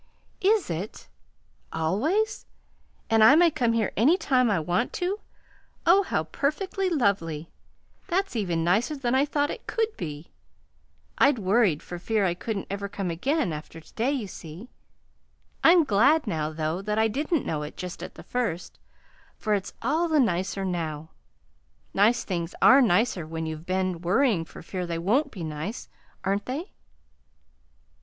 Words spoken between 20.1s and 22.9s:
nicer now. Nice things are